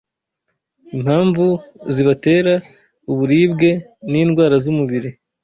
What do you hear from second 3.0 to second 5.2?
uburibwe n’indwara z’umubiri